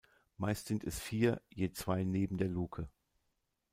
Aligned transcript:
Meist 0.37 0.65
sind 0.65 0.83
es 0.83 0.99
vier, 0.99 1.43
je 1.49 1.73
zwei 1.73 2.03
neben 2.05 2.37
der 2.39 2.49
Luke. 2.49 2.89